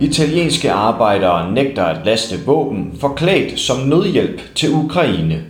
Italienske 0.00 0.72
arbejdere 0.72 1.52
nægter 1.52 1.84
at 1.84 2.06
laste 2.06 2.44
våben 2.46 2.92
forklædt 3.00 3.60
som 3.60 3.88
nødhjælp 3.88 4.54
til 4.54 4.72
Ukraine. 4.72 5.44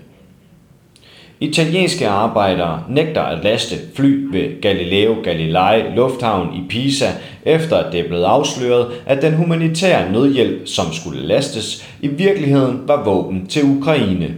Italienske 1.41 2.09
arbejdere 2.09 2.83
nægter 2.89 3.23
at 3.23 3.45
laste 3.45 3.77
fly 3.95 4.29
ved 4.33 4.61
Galileo 4.63 5.15
Galilei 5.25 5.95
lufthavn 5.97 6.55
i 6.55 6.69
Pisa, 6.69 7.07
efter 7.45 7.77
at 7.77 7.93
det 7.93 8.01
er 8.01 8.09
blevet 8.09 8.25
afsløret, 8.25 8.87
at 9.07 9.23
den 9.23 9.35
humanitære 9.35 10.13
nødhjælp, 10.13 10.69
som 10.69 10.93
skulle 10.93 11.23
lastes, 11.23 11.87
i 12.01 12.09
virkeligheden 12.09 12.83
var 12.87 13.05
våben 13.05 13.47
til 13.47 13.65
Ukraine. 13.65 14.35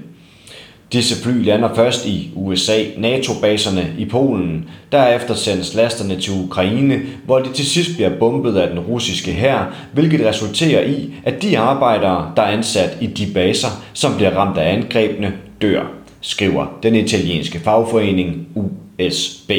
Disse 0.92 1.22
fly 1.22 1.44
lander 1.44 1.74
først 1.74 2.06
i 2.06 2.30
USA, 2.34 2.84
NATO-baserne 2.96 3.92
i 3.98 4.04
Polen. 4.04 4.68
Derefter 4.92 5.34
sendes 5.34 5.74
lasterne 5.74 6.20
til 6.20 6.32
Ukraine, 6.44 7.00
hvor 7.24 7.38
de 7.38 7.52
til 7.52 7.66
sidst 7.66 7.94
bliver 7.94 8.18
bombet 8.18 8.56
af 8.56 8.68
den 8.68 8.78
russiske 8.78 9.32
hær, 9.32 9.74
hvilket 9.92 10.26
resulterer 10.26 10.84
i, 10.84 11.14
at 11.24 11.42
de 11.42 11.58
arbejdere, 11.58 12.32
der 12.36 12.42
er 12.42 12.56
ansat 12.56 12.98
i 13.00 13.06
de 13.06 13.26
baser, 13.34 13.68
som 13.92 14.16
bliver 14.16 14.30
ramt 14.30 14.58
af 14.58 14.72
angrebene, 14.72 15.32
dør, 15.62 15.84
skriver 16.20 16.78
den 16.82 16.94
italienske 16.94 17.60
fagforening 17.60 18.46
USB. 18.54 19.50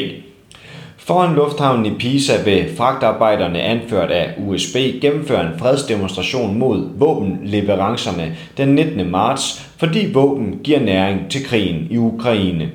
Foran 1.06 1.34
lufthavnen 1.34 1.86
i 1.86 1.90
Pisa 1.90 2.32
vil 2.44 2.76
fragtarbejderne 2.76 3.60
anført 3.60 4.10
af 4.10 4.34
USB 4.38 4.76
gennemføre 5.00 5.40
en 5.40 5.58
fredsdemonstration 5.58 6.58
mod 6.58 6.98
våbenleverancerne 6.98 8.36
den 8.56 8.68
19. 8.68 9.10
marts, 9.10 9.70
fordi 9.76 10.12
våben 10.12 10.60
giver 10.64 10.80
næring 10.80 11.30
til 11.30 11.46
krigen 11.46 11.86
i 11.90 11.96
Ukraine. 11.98 12.70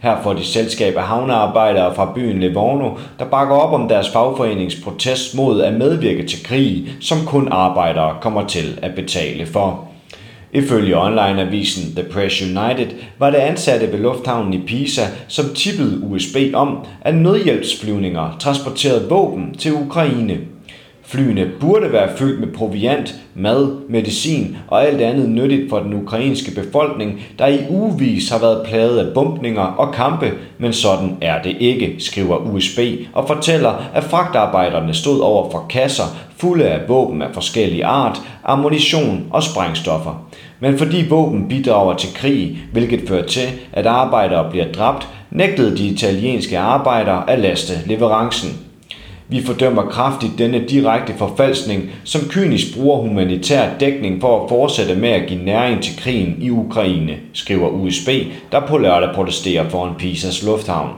Her 0.00 0.22
får 0.22 0.32
de 0.32 0.44
selskab 0.44 0.96
af 0.96 1.02
havnearbejdere 1.02 1.94
fra 1.94 2.12
byen 2.14 2.40
Livorno, 2.40 2.90
der 3.18 3.24
bakker 3.24 3.54
op 3.54 3.80
om 3.80 3.88
deres 3.88 4.08
fagforenings 4.08 4.76
protest 4.84 5.36
mod 5.36 5.62
at 5.62 5.74
medvirke 5.74 6.26
til 6.26 6.44
krig, 6.44 6.88
som 7.00 7.18
kun 7.26 7.48
arbejdere 7.50 8.16
kommer 8.20 8.46
til 8.46 8.78
at 8.82 8.94
betale 8.94 9.46
for. 9.46 9.91
Ifølge 10.52 10.98
onlineavisen 10.98 11.94
The 11.96 12.04
Press 12.12 12.42
United 12.42 12.86
var 13.18 13.30
det 13.30 13.38
ansatte 13.38 13.92
ved 13.92 13.98
lufthavnen 13.98 14.54
i 14.54 14.66
Pisa, 14.66 15.02
som 15.28 15.44
tippede 15.54 16.00
USB 16.02 16.36
om, 16.54 16.86
at 17.00 17.14
nødhjælpsflyvninger 17.14 18.36
transporterede 18.40 19.08
våben 19.08 19.54
til 19.54 19.72
Ukraine. 19.72 20.38
Flyene 21.04 21.50
burde 21.60 21.92
være 21.92 22.16
fyldt 22.16 22.40
med 22.40 22.48
proviant, 22.48 23.14
mad, 23.34 23.88
medicin 23.88 24.56
og 24.68 24.86
alt 24.86 25.00
andet 25.00 25.28
nyttigt 25.28 25.70
for 25.70 25.78
den 25.78 25.94
ukrainske 25.94 26.54
befolkning, 26.54 27.20
der 27.38 27.46
i 27.46 27.58
ugevis 27.70 28.30
har 28.30 28.38
været 28.38 28.66
plaget 28.66 28.98
af 28.98 29.14
bumpninger 29.14 29.62
og 29.62 29.94
kampe, 29.94 30.32
men 30.58 30.72
sådan 30.72 31.16
er 31.20 31.42
det 31.42 31.56
ikke, 31.60 31.94
skriver 31.98 32.36
USB 32.36 32.78
og 33.12 33.28
fortæller, 33.28 33.90
at 33.94 34.04
fragtarbejderne 34.04 34.94
stod 34.94 35.20
over 35.20 35.50
for 35.50 35.66
kasser 35.70 36.04
fulde 36.36 36.64
af 36.64 36.88
våben 36.88 37.22
af 37.22 37.28
forskellige 37.34 37.84
art, 37.84 38.22
ammunition 38.44 39.26
og 39.30 39.42
sprængstoffer. 39.42 40.26
Men 40.60 40.78
fordi 40.78 41.04
våben 41.08 41.48
bidrager 41.48 41.96
til 41.96 42.14
krig, 42.14 42.58
hvilket 42.72 43.08
fører 43.08 43.26
til, 43.26 43.48
at 43.72 43.86
arbejdere 43.86 44.50
bliver 44.50 44.72
dræbt, 44.72 45.08
nægtede 45.30 45.76
de 45.76 45.86
italienske 45.86 46.58
arbejdere 46.58 47.30
at 47.30 47.38
laste 47.38 47.72
leverancen. 47.86 48.71
Vi 49.32 49.42
fordømmer 49.42 49.82
kraftigt 49.82 50.32
denne 50.38 50.64
direkte 50.68 51.14
forfalskning, 51.18 51.90
som 52.04 52.20
kynisk 52.28 52.76
bruger 52.76 52.98
humanitær 52.98 53.68
dækning 53.80 54.20
for 54.20 54.42
at 54.42 54.48
fortsætte 54.48 54.94
med 54.94 55.08
at 55.08 55.28
give 55.28 55.44
næring 55.44 55.82
til 55.82 55.96
krigen 55.98 56.36
i 56.40 56.50
Ukraine, 56.50 57.16
skriver 57.32 57.68
USB, 57.68 58.08
der 58.52 58.66
på 58.66 58.78
lørdag 58.78 59.14
protesterer 59.14 59.68
foran 59.68 59.94
Pisas 59.98 60.42
lufthavn. 60.42 60.90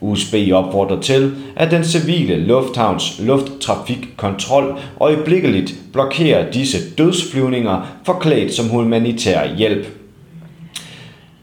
USB 0.00 0.34
opfordrer 0.52 1.00
til, 1.00 1.32
at 1.56 1.70
den 1.70 1.84
civile 1.84 2.36
lufthavns 2.46 3.20
lufttrafikkontrol 3.22 4.78
øjeblikkeligt 5.00 5.74
blokerer 5.92 6.50
disse 6.50 6.78
dødsflyvninger 6.98 7.86
forklædt 8.04 8.54
som 8.54 8.68
humanitær 8.68 9.56
hjælp. 9.56 9.99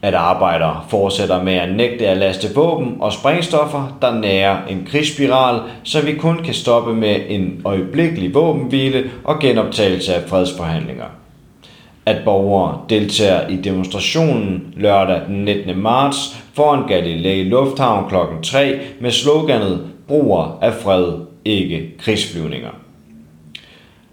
At 0.02 0.14
arbejdere 0.14 0.80
fortsætter 0.88 1.42
med 1.42 1.54
at 1.54 1.74
nægte 1.74 2.08
at 2.08 2.16
laste 2.16 2.54
våben 2.54 2.96
og 3.00 3.12
sprængstoffer, 3.12 3.98
der 4.02 4.14
nærer 4.20 4.66
en 4.68 4.86
krigsspiral, 4.90 5.60
så 5.82 6.00
vi 6.00 6.12
kun 6.12 6.38
kan 6.44 6.54
stoppe 6.54 6.94
med 6.94 7.16
en 7.28 7.62
øjeblikkelig 7.64 8.34
våbenhvile 8.34 9.10
og 9.24 9.40
genoptagelse 9.40 10.14
af 10.14 10.28
fredsforhandlinger 10.28 11.06
at 12.08 12.24
borgere 12.24 12.80
deltager 12.88 13.48
i 13.48 13.56
demonstrationen 13.56 14.74
lørdag 14.76 15.20
den 15.26 15.44
19. 15.44 15.78
marts 15.78 16.44
foran 16.54 16.86
Galilei 16.86 17.44
Lufthavn 17.44 18.08
kl. 18.08 18.14
3 18.42 18.80
med 19.00 19.10
sloganet 19.10 19.80
Bruger 20.08 20.58
af 20.62 20.74
fred, 20.74 21.12
ikke 21.44 21.98
krigsflyvninger. 21.98 22.70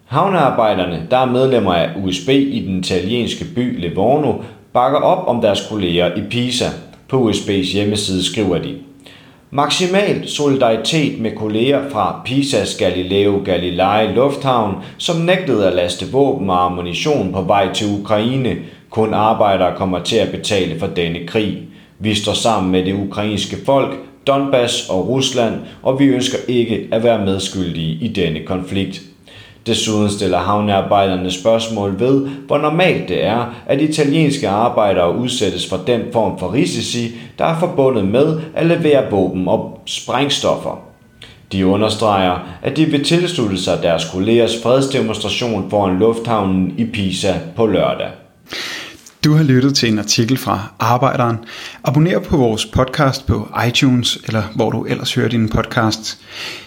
Havnearbejderne, 0.06 1.08
der 1.12 1.18
er 1.18 1.26
medlemmer 1.26 1.74
af 1.74 1.90
USB 2.04 2.30
i 2.30 2.64
den 2.68 2.80
italienske 2.80 3.46
by 3.56 3.80
Livorno, 3.80 4.34
bakker 4.76 5.00
op 5.00 5.28
om 5.28 5.42
deres 5.42 5.68
kolleger 5.70 6.18
i 6.18 6.22
Pisa. 6.30 6.70
På 7.08 7.30
USB's 7.30 7.74
hjemmeside 7.74 8.24
skriver 8.24 8.58
de, 8.58 8.76
Maksimal 9.50 10.28
solidaritet 10.28 11.22
med 11.22 11.32
kolleger 11.32 11.90
fra 11.90 12.22
Pisas 12.26 12.76
Galileo 12.76 13.42
Galilei 13.46 14.08
Lufthavn, 14.16 14.76
som 14.98 15.22
nægtede 15.22 15.68
at 15.68 15.76
laste 15.76 16.12
våben 16.12 16.50
og 16.50 16.66
ammunition 16.66 17.34
på 17.34 17.42
vej 17.42 17.74
til 17.74 17.88
Ukraine. 18.00 18.56
Kun 18.90 19.14
arbejdere 19.14 19.78
kommer 19.78 20.00
til 20.00 20.16
at 20.16 20.32
betale 20.32 20.80
for 20.80 20.88
denne 20.88 21.28
krig. 21.28 21.58
Vi 22.00 22.16
står 22.16 22.34
sammen 22.34 22.72
med 22.72 22.86
det 22.86 22.94
ukrainske 22.94 23.58
folk, 23.66 23.96
Donbass 24.28 24.90
og 24.90 25.08
Rusland, 25.10 25.54
og 25.84 26.00
vi 26.00 26.06
ønsker 26.06 26.38
ikke 26.48 26.88
at 26.92 27.04
være 27.04 27.26
medskyldige 27.26 27.98
i 28.02 28.08
denne 28.08 28.40
konflikt. 28.40 29.02
Desuden 29.66 30.10
stiller 30.10 30.38
havnearbejderne 30.38 31.32
spørgsmål 31.32 32.00
ved, 32.00 32.28
hvor 32.48 32.58
normalt 32.58 33.10
det 33.10 33.26
er, 33.26 33.54
at 33.66 33.82
italienske 33.82 34.50
arbejdere 34.50 35.18
udsættes 35.18 35.70
for 35.70 35.78
den 35.88 36.02
form 36.14 36.40
for 36.40 36.54
risici, 36.54 37.12
der 37.38 37.46
er 37.46 37.60
forbundet 37.60 38.08
med 38.08 38.40
at 38.56 38.66
levere 38.66 39.12
våben 39.12 39.48
og 39.48 39.82
sprængstoffer. 39.86 40.80
De 41.52 41.66
understreger, 41.66 42.40
at 42.62 42.78
de 42.78 42.86
vil 42.86 43.04
tilslutte 43.04 43.58
sig 43.58 43.80
deres 43.84 44.10
kollegers 44.14 44.62
fredsdemonstration 44.64 45.70
foran 45.70 46.00
lufthavnen 46.00 46.74
i 46.78 46.86
Pisa 46.86 47.34
på 47.56 47.66
lørdag. 47.66 48.10
Du 49.24 49.34
har 49.34 49.44
lyttet 49.44 49.76
til 49.76 49.92
en 49.92 50.00
artikel 50.00 50.38
fra 50.38 50.60
Arbejderen. 50.80 51.38
Abonner 51.84 52.20
på 52.20 52.38
vores 52.38 52.66
podcast 52.66 53.28
på 53.28 53.48
iTunes, 53.68 54.18
eller 54.26 54.44
hvor 54.56 54.70
du 54.70 54.84
ellers 54.84 55.14
hører 55.14 55.30
din 55.30 55.50
podcast. 55.50 56.20